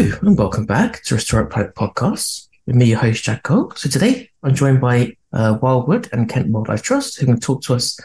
[0.00, 3.70] And welcome back to Restore Planet Podcast with me, your host Jack Cole.
[3.76, 7.74] So today I'm joined by uh, Wildwood and Kent Wildlife Trust, who can talk to
[7.74, 8.00] us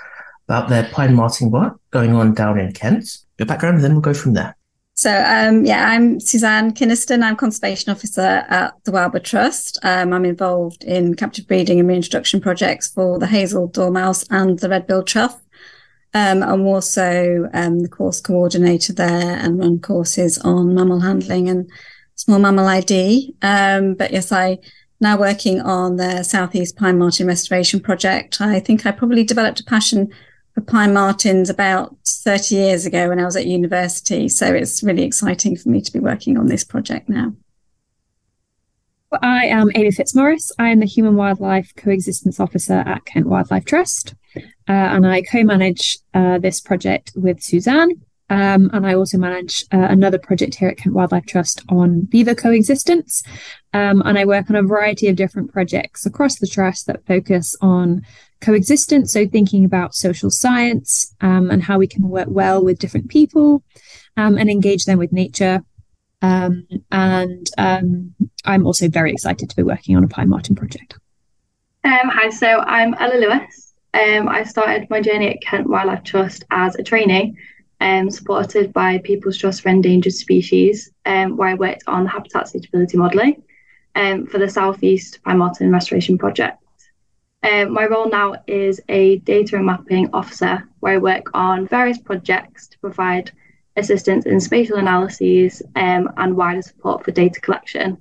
[0.49, 3.19] about their pine marten work going on down in Kent.
[3.39, 4.57] Your background, and then we'll go from there.
[4.95, 7.23] So, um, yeah, I'm Suzanne Kynaston.
[7.23, 9.79] I'm Conservation Officer at the Wildwood Trust.
[9.81, 14.67] Um, I'm involved in captive breeding and reintroduction projects for the hazel dormouse and the
[14.67, 15.41] red-billed chough.
[16.15, 21.69] Um, I'm also um, the course coordinator there and run courses on mammal handling and
[22.15, 23.35] small mammal ID.
[23.41, 24.59] Um, but yes, I
[25.01, 28.39] now working on the Southeast Pine Marten Restoration Project.
[28.39, 30.09] I think I probably developed a passion
[30.53, 34.29] for pine martens about 30 years ago when I was at university.
[34.29, 37.33] So it's really exciting for me to be working on this project now.
[39.21, 40.51] I am Amy Fitzmaurice.
[40.57, 45.43] I am the Human Wildlife Coexistence Officer at Kent Wildlife Trust, uh, and I co
[45.43, 48.01] manage uh, this project with Suzanne.
[48.29, 52.33] Um, and I also manage uh, another project here at Kent Wildlife Trust on beaver
[52.33, 53.21] coexistence.
[53.73, 57.55] Um, and I work on a variety of different projects across the trust that focus
[57.61, 58.01] on
[58.41, 59.13] coexistence.
[59.13, 63.63] So, thinking about social science um, and how we can work well with different people
[64.17, 65.63] um, and engage them with nature
[66.21, 70.95] um, and um, I'm also very excited to be working on a Pine Marten project.
[71.83, 73.73] Um, hi, so I'm Ella Lewis.
[73.93, 77.37] Um, I started my journey at Kent Wildlife Trust as a trainee,
[77.79, 82.97] um, supported by People's Trust for Endangered Species, um, where I worked on habitat suitability
[82.97, 83.43] modelling
[83.93, 86.61] for the Southeast Pine Marten Restoration Project.
[87.43, 91.99] Um, my role now is a data and mapping officer, where I work on various
[91.99, 93.31] projects to provide
[93.75, 97.97] assistance in spatial analyses um, and wider support for data collection.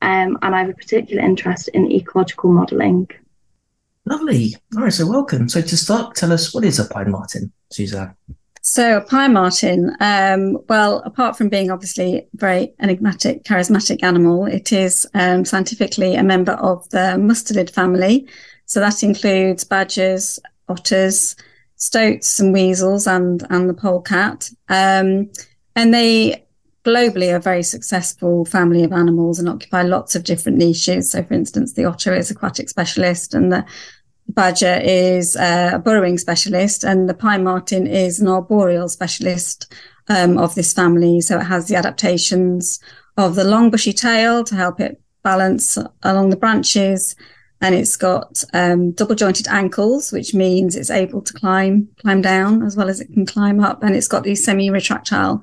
[0.00, 3.08] Um, and I have a particular interest in ecological modelling.
[4.04, 4.56] Lovely.
[4.76, 5.48] All right, so welcome.
[5.48, 8.16] So to start, tell us what is a pine marten, Suzanne?
[8.64, 14.46] So, a pine marten, um, well, apart from being obviously a very enigmatic, charismatic animal,
[14.46, 18.28] it is um, scientifically a member of the mustelid family.
[18.66, 20.38] So that includes badgers,
[20.68, 21.34] otters,
[21.82, 24.50] stoats and weasels and and the polecat.
[24.72, 25.30] Um,
[25.76, 26.46] and they
[26.84, 31.10] globally are very successful family of animals and occupy lots of different niches.
[31.10, 33.64] So, for instance, the otter is aquatic specialist, and the
[34.28, 39.72] badger is uh, a burrowing specialist, and the pine marten is an arboreal specialist
[40.08, 41.20] um, of this family.
[41.20, 42.80] So, it has the adaptations
[43.16, 47.14] of the long bushy tail to help it balance along the branches
[47.62, 52.62] and it's got um, double jointed ankles, which means it's able to climb climb down
[52.64, 55.40] as well as it can climb up, and it's got these semi retractile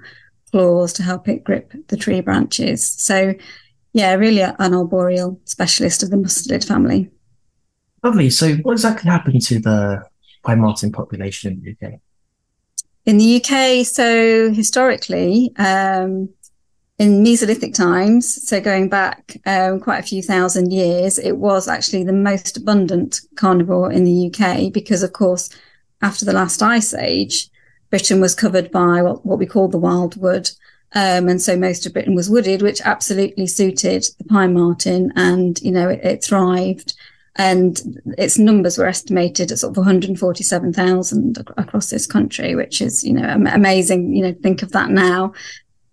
[0.52, 2.84] claws to help it grip the tree branches.
[2.84, 3.34] So,
[3.94, 7.10] yeah, really an arboreal specialist of the mustelid family.
[8.04, 8.30] Lovely.
[8.30, 10.04] So, what exactly happened to the
[10.44, 12.00] pine marten population in the UK?
[13.06, 16.30] In the UK, so historically, um,
[17.00, 22.04] in Mesolithic times, so going back um, quite a few thousand years, it was actually
[22.04, 25.50] the most abundant carnivore in the UK because, of course,
[26.02, 27.50] after the last ice age,
[27.90, 30.52] Britain was covered by what, what we call the wild wood.
[30.94, 35.60] Um, and so most of Britain was wooded, which absolutely suited the pine marten and,
[35.62, 36.96] you know, it, it thrived.
[37.38, 43.14] And its numbers were estimated at sort of 147,000 across this country, which is, you
[43.14, 44.14] know, amazing.
[44.14, 45.32] You know, think of that now.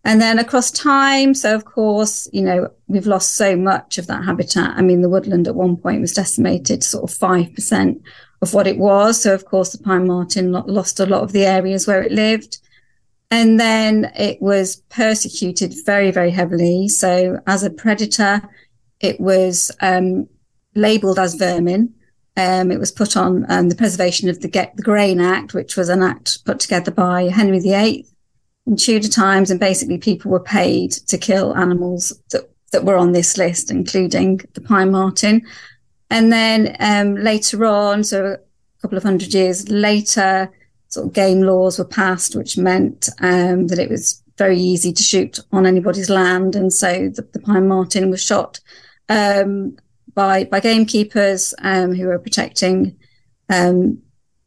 [0.06, 4.24] And then across time, so of course, you know, we've lost so much of that
[4.24, 4.76] habitat.
[4.76, 8.00] I mean, the woodland at one point was decimated sort of 5%
[8.40, 9.20] of what it was.
[9.20, 12.58] So of course, the pine marten lost a lot of the areas where it lived.
[13.32, 16.86] And then it was persecuted very, very heavily.
[16.86, 18.48] So as a predator,
[19.00, 20.28] it was um,
[20.76, 21.92] labeled as vermin.
[22.36, 25.76] Um, it was put on um, the Preservation of the, Get- the Grain Act, which
[25.76, 28.06] was an act put together by Henry VIII
[28.74, 33.38] Tudor times, and basically people were paid to kill animals that, that were on this
[33.38, 35.42] list, including the pine marten.
[36.10, 38.38] And then um, later on, so a
[38.82, 40.50] couple of hundred years later,
[40.88, 45.02] sort of game laws were passed, which meant um, that it was very easy to
[45.02, 48.60] shoot on anybody's land, and so the, the pine marten was shot
[49.08, 49.76] um,
[50.14, 52.96] by by gamekeepers um, who were protecting
[53.48, 53.98] um,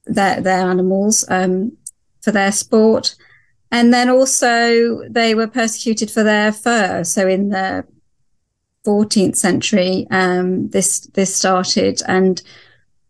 [0.05, 1.75] their their animals um,
[2.21, 3.15] for their sport.
[3.71, 7.03] And then also they were persecuted for their fur.
[7.03, 7.85] So in the
[8.85, 12.41] 14th century, um, this this started, and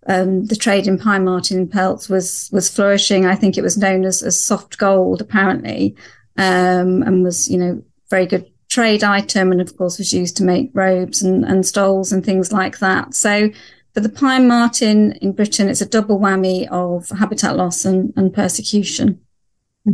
[0.08, 3.26] um, the trade in pine marten pelts was was flourishing.
[3.26, 5.96] I think it was known as, as soft gold, apparently,
[6.38, 10.44] um, and was you know very good trade item, and of course was used to
[10.44, 13.14] make robes and, and stoles and things like that.
[13.14, 13.50] So
[13.94, 18.34] for the pine marten in Britain, it's a double whammy of habitat loss and, and
[18.34, 19.20] persecution.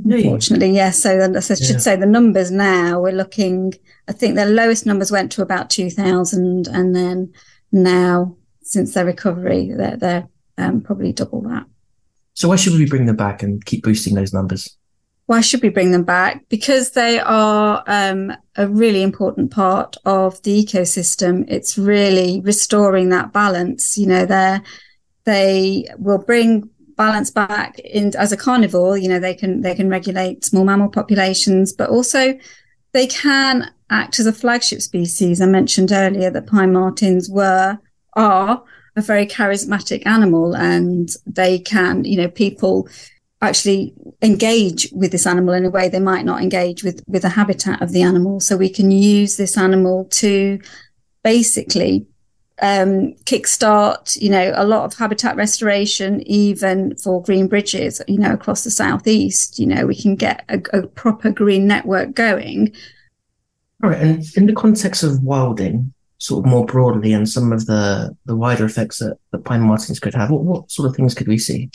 [0.03, 0.99] Unfortunately, yes.
[0.99, 1.77] So I should yeah.
[1.77, 3.73] say the numbers now we're looking.
[4.07, 7.33] I think the lowest numbers went to about two thousand, and then
[7.71, 10.27] now since their recovery, they're they're
[10.57, 11.65] um, probably double that.
[12.33, 14.77] So why should we bring them back and keep boosting those numbers?
[15.27, 16.47] Why should we bring them back?
[16.49, 21.45] Because they are um, a really important part of the ecosystem.
[21.47, 23.97] It's really restoring that balance.
[23.97, 24.59] You know, they
[25.23, 28.97] they will bring balance back in as a carnivore.
[28.97, 32.37] You know, they can they can regulate small mammal populations, but also
[32.91, 35.41] they can act as a flagship species.
[35.41, 37.77] I mentioned earlier that pine martens were
[38.13, 38.63] are
[38.95, 42.87] a very charismatic animal, and they can, you know, people
[43.41, 47.29] actually engage with this animal in a way they might not engage with with the
[47.29, 48.39] habitat of the animal.
[48.39, 50.59] So we can use this animal to
[51.23, 52.07] basically
[52.61, 58.33] um, kickstart, you know, a lot of habitat restoration, even for green bridges, you know,
[58.33, 59.59] across the southeast.
[59.59, 62.73] You know, we can get a, a proper green network going.
[63.83, 67.65] All right, and in the context of wilding, sort of more broadly, and some of
[67.65, 71.13] the the wider effects that, that pine martens could have, what, what sort of things
[71.13, 71.69] could we see?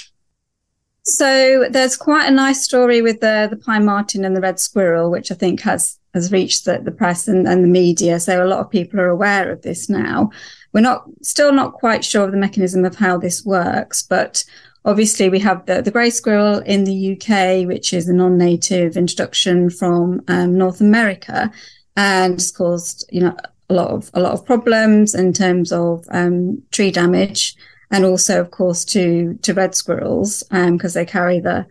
[1.04, 5.10] So there's quite a nice story with the the pine marten and the red squirrel,
[5.10, 8.18] which I think has has reached the, the press and, and the media.
[8.18, 10.30] So a lot of people are aware of this now.
[10.72, 14.44] We're not still not quite sure of the mechanism of how this works, but
[14.84, 19.70] obviously we have the, the grey squirrel in the UK, which is a non-native introduction
[19.70, 21.50] from um, North America,
[21.96, 23.36] and has caused you know
[23.68, 27.56] a lot of a lot of problems in terms of um, tree damage,
[27.90, 31.66] and also of course to to red squirrels because um, they carry the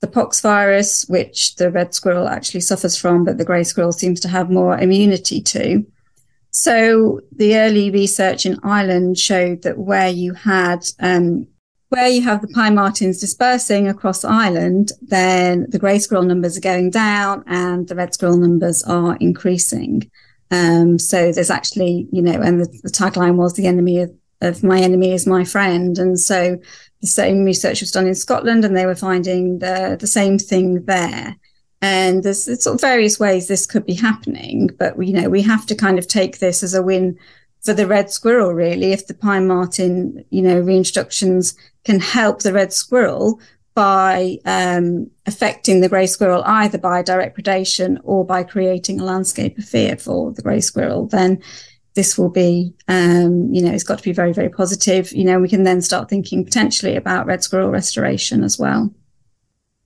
[0.00, 4.20] the pox virus, which the red squirrel actually suffers from, but the grey squirrel seems
[4.20, 5.86] to have more immunity to.
[6.56, 11.48] So the early research in Ireland showed that where you had um,
[11.88, 16.60] where you have the pine martens dispersing across Ireland, then the grey squirrel numbers are
[16.60, 20.08] going down and the red squirrel numbers are increasing.
[20.52, 24.62] Um, so there's actually, you know, and the, the tagline was the enemy of, of
[24.62, 25.98] my enemy is my friend.
[25.98, 26.56] And so
[27.00, 30.84] the same research was done in Scotland and they were finding the, the same thing
[30.84, 31.36] there.
[31.84, 35.66] And there's, sort of various ways this could be happening, but you know, we have
[35.66, 37.18] to kind of take this as a win
[37.60, 38.92] for the red squirrel, really.
[38.92, 41.54] If the pine marten, you know, reintroductions
[41.84, 43.38] can help the red squirrel
[43.74, 49.58] by um, affecting the grey squirrel either by direct predation or by creating a landscape
[49.58, 51.38] of fear for the grey squirrel, then
[51.92, 55.12] this will be, um, you know, it's got to be very, very positive.
[55.12, 58.90] You know, we can then start thinking potentially about red squirrel restoration as well.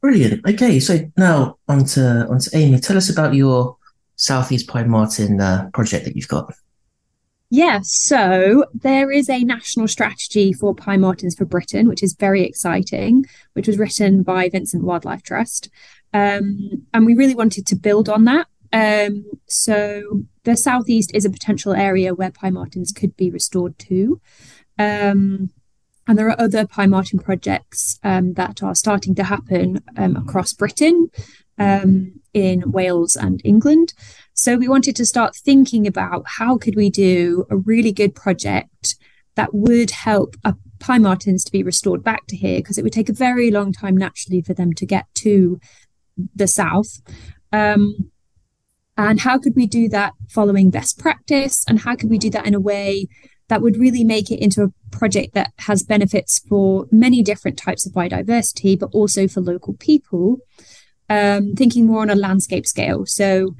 [0.00, 0.46] Brilliant.
[0.46, 2.78] Okay, so now on to, on to Amy.
[2.78, 3.76] Tell us about your
[4.16, 6.52] Southeast Pine Marten uh, project that you've got.
[7.50, 12.44] Yeah, so there is a national strategy for pine martens for Britain, which is very
[12.44, 13.24] exciting,
[13.54, 15.70] which was written by Vincent Wildlife Trust.
[16.12, 18.46] Um, and we really wanted to build on that.
[18.70, 24.20] Um, so the southeast is a potential area where pine martens could be restored to.
[24.78, 25.50] Um,
[26.08, 30.54] and there are other pine marten projects um, that are starting to happen um, across
[30.54, 31.10] Britain,
[31.58, 33.92] um, in Wales and England.
[34.32, 38.96] So we wanted to start thinking about how could we do a really good project
[39.34, 42.92] that would help a pine martens to be restored back to here because it would
[42.92, 45.60] take a very long time naturally for them to get to
[46.34, 47.00] the south.
[47.52, 48.10] Um,
[48.96, 51.64] and how could we do that following best practice?
[51.68, 53.06] And how could we do that in a way
[53.48, 57.86] that would really make it into a project that has benefits for many different types
[57.86, 60.38] of biodiversity, but also for local people,
[61.08, 63.06] um, thinking more on a landscape scale.
[63.06, 63.54] So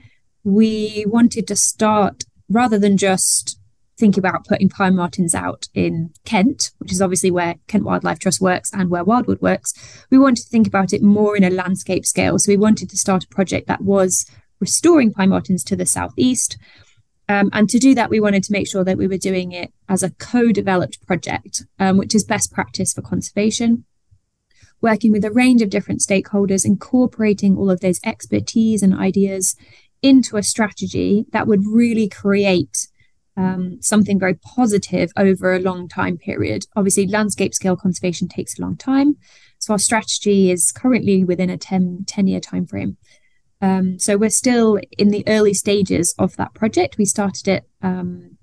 [0.45, 3.59] we wanted to start rather than just
[3.99, 8.41] think about putting pine martens out in Kent, which is obviously where Kent Wildlife Trust
[8.41, 9.75] works and where Wildwood works,
[10.11, 12.39] we wanted to think about it more in a landscape scale.
[12.39, 14.25] So we wanted to start a project that was
[14.61, 16.57] restoring pine martens to the southeast,
[17.29, 19.73] um, and to do that, we wanted to make sure that we were doing it
[19.89, 23.85] as a co developed project, um, which is best practice for conservation,
[24.81, 29.57] working with a range of different stakeholders, incorporating all of those expertise and ideas
[30.01, 32.89] into a strategy that would really create
[33.37, 36.65] um, something very positive over a long time period.
[36.77, 39.17] Obviously, landscape scale conservation takes a long time.
[39.59, 42.97] So our strategy is currently within a 10, 10 year time frame.
[43.61, 46.99] Um, so we're still in the early stages of that project.
[46.99, 48.39] We started it um,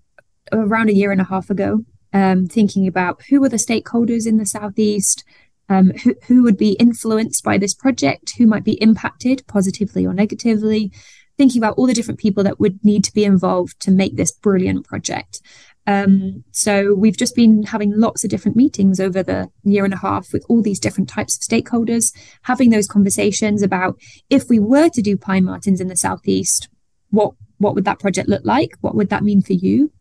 [0.52, 4.38] around a year and a half ago, um, thinking about who are the stakeholders in
[4.38, 5.24] the southeast,
[5.70, 10.14] um, who, who would be influenced by this project, who might be impacted positively or
[10.14, 10.92] negatively,
[11.38, 14.32] thinking about all the different people that would need to be involved to make this
[14.32, 15.42] brilliant project.
[15.88, 19.98] Um, so we've just been having lots of different meetings over the year and a
[19.98, 22.12] half with all these different types of stakeholders,
[22.44, 24.00] having those conversations about
[24.30, 26.70] if we were to do pine martens in the southeast,
[27.12, 28.72] what what would that project look like?
[28.82, 29.92] What would that mean for you?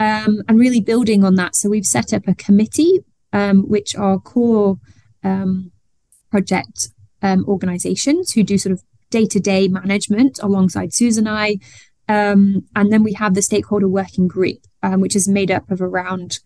[0.00, 1.54] Um, and really building on that.
[1.54, 2.98] So we've set up a committee,
[3.32, 4.78] um, which are core
[5.22, 5.70] um,
[6.30, 6.88] project
[7.22, 11.56] um, organizations who do sort of day to day management alongside Susan and I.
[12.08, 15.82] Um, and then we have the stakeholder working group, um, which is made up of
[15.82, 16.38] around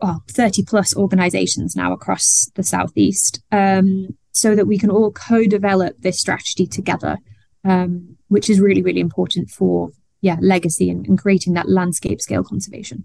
[0.00, 5.46] well, 30 plus organizations now across the Southeast, um, so that we can all co
[5.46, 7.18] develop this strategy together,
[7.64, 9.90] um, which is really, really important for
[10.20, 13.04] yeah, legacy and, and creating that landscape scale conservation.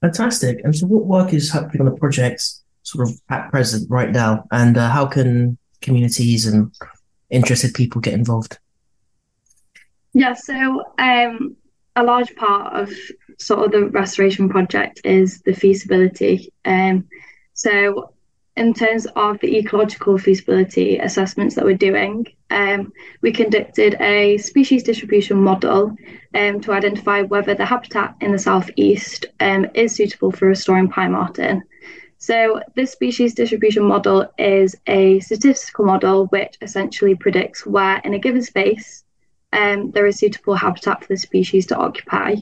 [0.00, 0.60] Fantastic.
[0.64, 2.42] And so, what work is happening on the project
[2.82, 4.44] sort of at present, right now?
[4.50, 6.72] And uh, how can communities and
[7.30, 8.58] interested people get involved?
[10.14, 11.56] Yeah, so um,
[11.96, 12.92] a large part of
[13.38, 16.52] sort of the restoration project is the feasibility.
[16.64, 17.08] Um,
[17.54, 18.12] so,
[18.54, 22.92] in terms of the ecological feasibility assessments that we're doing, um,
[23.22, 25.96] we conducted a species distribution model
[26.34, 31.12] um, to identify whether the habitat in the southeast um, is suitable for restoring pine
[31.12, 31.62] marten.
[32.18, 38.18] So, this species distribution model is a statistical model which essentially predicts where, in a
[38.18, 39.04] given space,
[39.52, 42.36] um, there is suitable habitat for the species to occupy.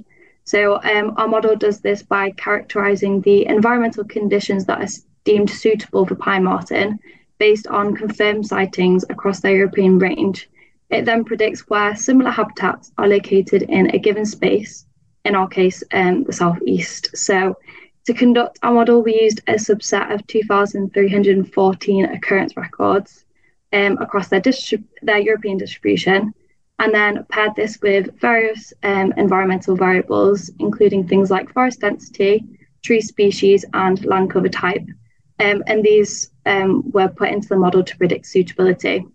[0.44, 4.92] So, um, our model does this by characterizing the environmental conditions that are
[5.24, 6.98] deemed suitable for pine marten
[7.38, 10.48] based on confirmed sightings across the European range.
[10.90, 14.86] It then predicts where similar habitats are located in a given space,
[15.24, 17.16] in our case, um, the southeast.
[17.16, 17.56] So,
[18.06, 23.24] to conduct our model, we used a subset of 2,314 occurrence records
[23.72, 26.34] um, across their, distrib- their European distribution,
[26.80, 32.42] and then paired this with various um, environmental variables, including things like forest density,
[32.82, 34.86] tree species, and land cover type.
[35.38, 39.06] Um, and these um, were put into the model to predict suitability.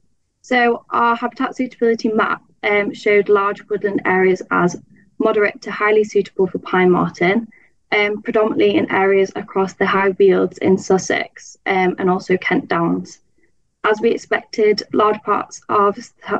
[0.41, 4.79] So, our habitat suitability map um, showed large woodland areas as
[5.17, 7.47] moderate to highly suitable for pine marten
[7.91, 13.21] um, predominantly in areas across the high wealds in Sussex um, and also Kent Downs.
[13.87, 15.95] As we expected, large parts of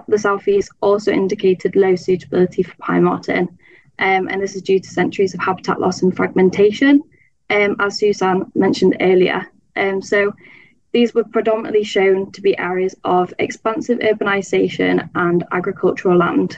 [0.07, 3.59] the southeast also indicated low suitability for pine marten,
[3.99, 7.03] um, and this is due to centuries of habitat loss and fragmentation,
[7.51, 9.45] um, as Suzanne mentioned earlier.
[9.75, 10.33] Um, so
[10.91, 16.57] these were predominantly shown to be areas of expansive urbanisation and agricultural land.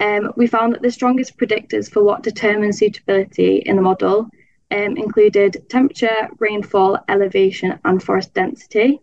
[0.00, 4.30] Um, we found that the strongest predictors for what determines suitability in the model
[4.70, 9.02] um, included temperature, rainfall, elevation, and forest density.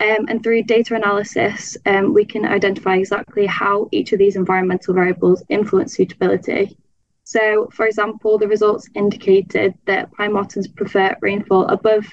[0.00, 4.92] Um, and through data analysis, um, we can identify exactly how each of these environmental
[4.92, 6.76] variables influence suitability.
[7.22, 10.34] So, for example, the results indicated that pine
[10.76, 12.04] prefer rainfall above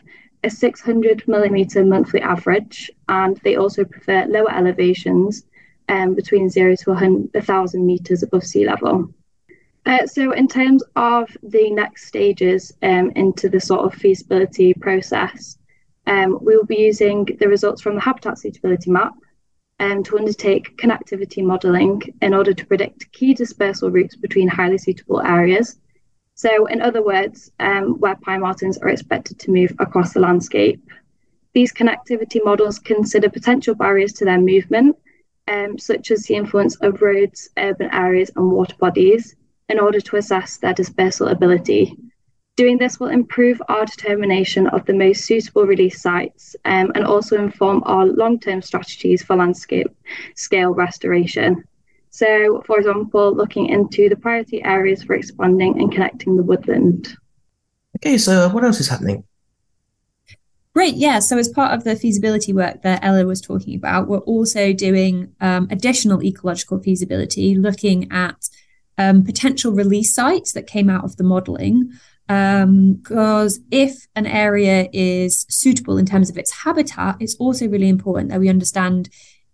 [0.43, 5.43] a 600 millimetre monthly average, and they also prefer lower elevations
[5.89, 9.13] um, between zero to 1,000 metres above sea level.
[9.85, 15.57] Uh, so, in terms of the next stages um, into the sort of feasibility process,
[16.07, 19.13] um, we will be using the results from the habitat suitability map
[19.79, 25.21] um, to undertake connectivity modelling in order to predict key dispersal routes between highly suitable
[25.21, 25.77] areas.
[26.35, 30.81] So, in other words, um, where pine martens are expected to move across the landscape.
[31.53, 34.95] These connectivity models consider potential barriers to their movement
[35.47, 39.35] um, such as the influence of roads, urban areas, and water bodies,
[39.69, 41.95] in order to assess their dispersal ability.
[42.61, 47.35] Doing this will improve our determination of the most suitable release sites um, and also
[47.43, 49.87] inform our long term strategies for landscape
[50.35, 51.63] scale restoration.
[52.11, 57.17] So, for example, looking into the priority areas for expanding and connecting the woodland.
[57.97, 59.23] Okay, so what else is happening?
[60.75, 60.93] Great.
[60.93, 61.17] Yeah.
[61.17, 65.33] So, as part of the feasibility work that Ella was talking about, we're also doing
[65.41, 68.49] um, additional ecological feasibility, looking at
[68.99, 71.91] um, potential release sites that came out of the modeling.
[72.31, 77.89] Because um, if an area is suitable in terms of its habitat, it's also really
[77.89, 79.09] important that we understand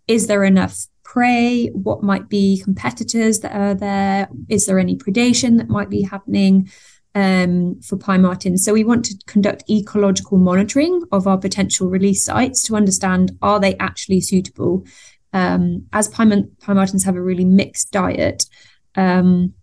[0.07, 1.67] is there enough prey?
[1.67, 4.29] What might be competitors that are there?
[4.47, 6.69] Is there any predation that might be happening?
[7.17, 8.63] um, for pine martens.
[8.63, 13.59] So we want to conduct ecological monitoring of our potential release sites to understand are
[13.59, 14.85] they actually suitable.
[15.33, 18.45] Um, as pine, pine martens have a really mixed diet,
[18.93, 19.55] um,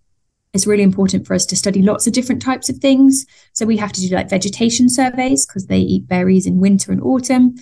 [0.54, 3.26] it's really important for us to study lots of different types of things.
[3.52, 7.02] So we have to do like vegetation surveys because they eat berries in winter and
[7.02, 7.56] autumn.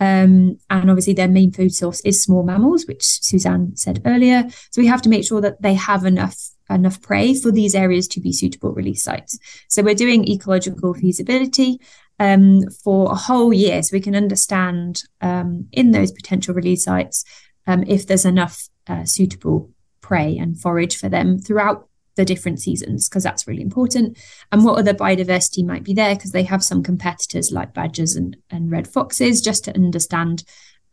[0.00, 4.44] Um, and obviously, their main food source is small mammals, which Suzanne said earlier.
[4.70, 6.36] So we have to make sure that they have enough
[6.70, 9.38] enough prey for these areas to be suitable release sites.
[9.68, 11.80] So we're doing ecological feasibility
[12.18, 17.24] um, for a whole year so we can understand um, in those potential release sites
[17.66, 19.70] um, if there's enough uh, suitable
[20.02, 21.87] prey and forage for them throughout
[22.18, 24.18] the different seasons because that's really important
[24.50, 28.36] and what other biodiversity might be there because they have some competitors like badgers and,
[28.50, 30.42] and red foxes just to understand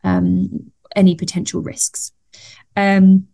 [0.04, 2.12] um, any potential risks
[2.76, 3.26] um,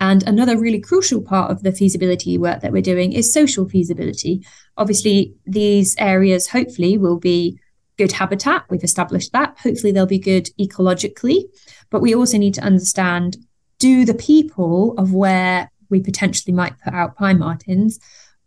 [0.00, 4.44] and another really crucial part of the feasibility work that we're doing is social feasibility.
[4.78, 7.60] Obviously, these areas hopefully will be
[7.98, 8.64] good habitat.
[8.70, 9.58] We've established that.
[9.62, 11.42] Hopefully, they'll be good ecologically.
[11.90, 13.36] But we also need to understand
[13.78, 17.98] do the people of where we potentially might put out pine martens.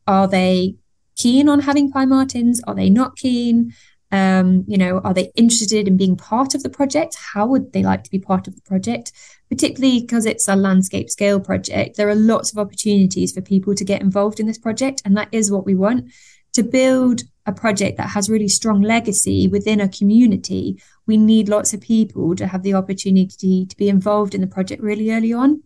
[0.08, 0.76] are they
[1.16, 2.62] keen on having pine martens?
[2.68, 3.74] Are they not keen?
[4.12, 7.18] Um, you know, are they interested in being part of the project?
[7.34, 9.12] How would they like to be part of the project?
[9.50, 13.84] Particularly because it's a landscape scale project, there are lots of opportunities for people to
[13.84, 15.02] get involved in this project.
[15.04, 16.12] And that is what we want
[16.54, 20.80] to build a project that has really strong legacy within a community.
[21.08, 24.82] We need lots of people to have the opportunity to be involved in the project
[24.82, 25.64] really early on.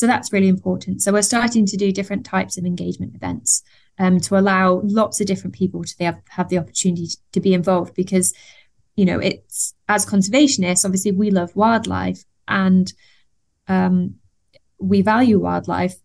[0.00, 1.02] So that's really important.
[1.02, 3.62] So we're starting to do different types of engagement events
[3.98, 7.92] um, to allow lots of different people to have, have the opportunity to be involved
[7.94, 8.32] because,
[8.96, 12.94] you know, it's as conservationists, obviously we love wildlife and
[13.68, 14.14] um,
[14.78, 15.96] we value wildlife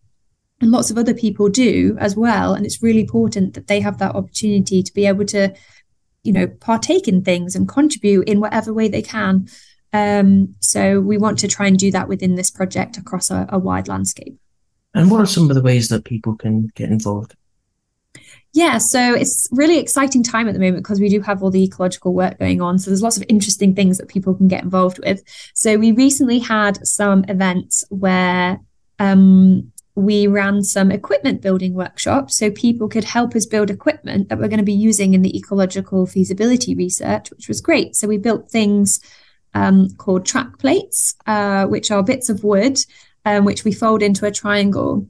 [0.60, 2.52] and lots of other people do as well.
[2.52, 5.54] And it's really important that they have that opportunity to be able to,
[6.22, 9.48] you know, partake in things and contribute in whatever way they can.
[9.96, 13.58] Um, so we want to try and do that within this project across a, a
[13.58, 14.36] wide landscape.
[14.94, 17.34] And what are some of the ways that people can get involved?
[18.52, 21.64] Yeah, so it's really exciting time at the moment because we do have all the
[21.64, 22.78] ecological work going on.
[22.78, 25.22] So there's lots of interesting things that people can get involved with.
[25.54, 28.60] So we recently had some events where
[28.98, 34.38] um, we ran some equipment building workshops so people could help us build equipment that
[34.38, 37.94] we're going to be using in the ecological feasibility research, which was great.
[37.94, 39.00] So we built things
[39.56, 42.78] um, called track plates, uh, which are bits of wood,
[43.24, 45.06] um, which we fold into a triangle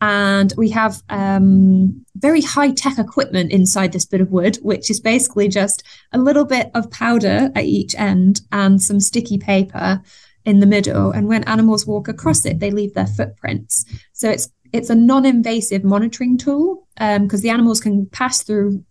[0.00, 4.98] and we have um, very high tech equipment inside this bit of wood, which is
[4.98, 5.82] basically just
[6.12, 10.00] a little bit of powder at each end and some sticky paper
[10.46, 11.10] in the middle.
[11.10, 13.84] And when animals walk across it, they leave their footprints.
[14.12, 18.84] So it's it's a non-invasive monitoring tool because um, the animals can pass through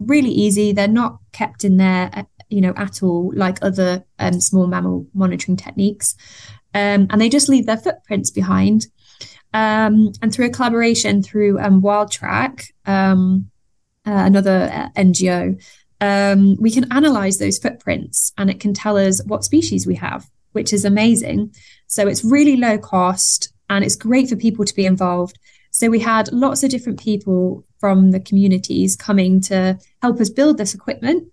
[0.00, 0.72] really easy.
[0.72, 5.56] They're not kept in there, you know, at all like other um, small mammal monitoring
[5.56, 6.14] techniques,
[6.72, 8.86] um, and they just leave their footprints behind
[9.54, 13.50] um, and through a collaboration through um, WildTrack, um,
[14.04, 15.62] uh, another uh, NGO,
[16.00, 20.28] um, we can analyze those footprints and it can tell us what species we have,
[20.52, 21.54] which is amazing.
[21.86, 25.38] So it's really low cost and it's great for people to be involved.
[25.70, 30.58] So we had lots of different people from the communities coming to help us build
[30.58, 31.28] this equipment.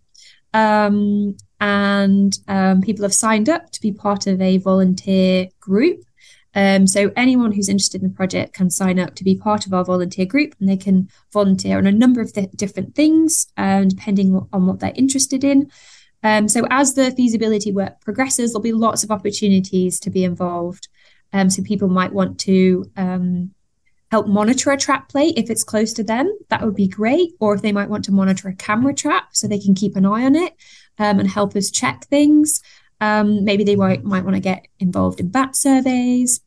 [0.54, 6.04] Um, and um, people have signed up to be part of a volunteer group
[6.54, 9.74] um, so anyone who's interested in the project can sign up to be part of
[9.74, 13.88] our volunteer group, and they can volunteer on a number of th- different things, um,
[13.88, 15.72] depending on what they're interested in.
[16.24, 20.88] Um, so as the feasibility work progresses, there'll be lots of opportunities to be involved.
[21.34, 23.52] Um, so people might want to um,
[24.12, 26.38] help monitor a track plate if it's close to them.
[26.50, 27.32] That would be great.
[27.40, 30.06] Or if they might want to monitor a camera trap, so they can keep an
[30.06, 30.54] eye on it
[31.00, 32.62] um, and help us check things.
[33.00, 36.42] Um, maybe they might, might want to get involved in bat surveys.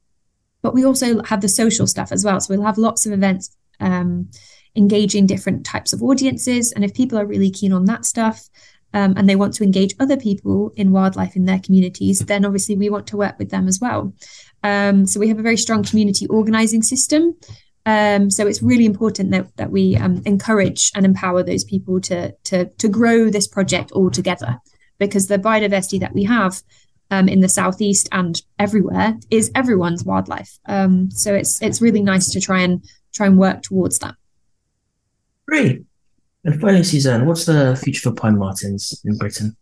[0.63, 2.39] But we also have the social stuff as well.
[2.39, 4.31] So we'll have lots of events um,
[4.77, 6.73] engaging different types of audiences.
[6.73, 8.49] And if people are really keen on that stuff,
[8.95, 12.77] um, and they want to engage other people in wildlife in their communities, then obviously
[12.77, 14.15] we want to work with them as well.
[14.63, 17.37] Um, so we have a very strong community organizing system.
[17.85, 22.33] Um, so it's really important that, that we um, encourage and empower those people to,
[22.45, 24.59] to, to grow this project all together
[24.99, 26.63] because the biodiversity that we have
[27.11, 30.59] um, in the southeast and everywhere is everyone's wildlife.
[30.67, 34.15] Um, so it's it's really nice to try and try and work towards that.
[35.47, 35.85] Great.
[36.45, 39.57] And finally, Suzanne, what's the future for pine Martens in Britain?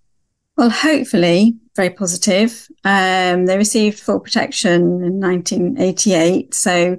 [0.57, 2.69] Well, hopefully, very positive.
[2.85, 6.99] Um, they received full protection in 1988, so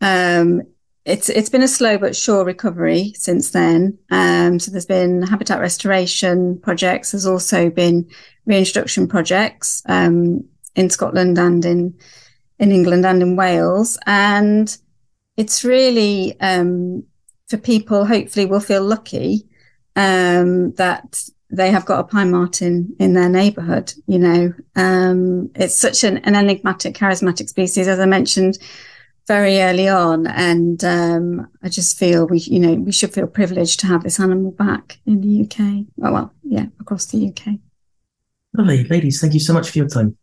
[0.00, 0.62] um,
[1.04, 3.98] it's it's been a slow but sure recovery since then.
[4.10, 7.12] Um, so there's been habitat restoration projects.
[7.12, 8.08] There's also been
[8.46, 11.94] reintroduction projects um, in Scotland and in
[12.58, 14.74] in England and in Wales, and
[15.36, 17.04] it's really um,
[17.48, 18.06] for people.
[18.06, 19.46] Hopefully, will feel lucky
[19.94, 23.92] um, that they have got a pine marten in their neighbourhood.
[24.06, 28.58] You know, um, it's such an, an enigmatic, charismatic species, as I mentioned
[29.26, 33.80] very early on, and um, I just feel we, you know, we should feel privileged
[33.80, 35.84] to have this animal back in the UK.
[36.02, 37.58] Oh, well, yeah, across the UK.
[38.56, 39.20] Lovely, ladies.
[39.20, 40.16] Thank you so much for your time.